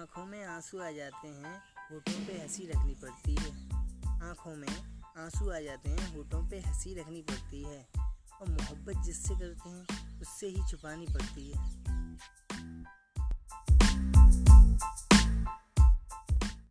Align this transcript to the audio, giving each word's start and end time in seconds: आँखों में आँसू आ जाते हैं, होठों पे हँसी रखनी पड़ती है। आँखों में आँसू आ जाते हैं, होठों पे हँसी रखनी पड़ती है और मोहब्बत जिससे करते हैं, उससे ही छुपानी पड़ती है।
आँखों 0.00 0.24
में 0.26 0.44
आँसू 0.44 0.78
आ 0.78 0.90
जाते 0.90 1.28
हैं, 1.28 1.62
होठों 1.92 2.26
पे 2.26 2.32
हँसी 2.32 2.66
रखनी 2.66 2.94
पड़ती 2.94 3.34
है। 3.34 3.50
आँखों 4.28 4.54
में 4.56 4.68
आँसू 5.18 5.50
आ 5.50 5.58
जाते 5.60 5.90
हैं, 5.90 6.16
होठों 6.16 6.48
पे 6.48 6.60
हँसी 6.60 6.94
रखनी 6.94 7.22
पड़ती 7.22 7.62
है 7.62 7.86
और 8.40 8.48
मोहब्बत 8.48 9.02
जिससे 9.04 9.34
करते 9.34 9.70
हैं, 9.70 10.20
उससे 10.20 10.46
ही 10.46 10.62
छुपानी 10.70 11.06
पड़ती 11.06 11.50
है। 11.50 11.79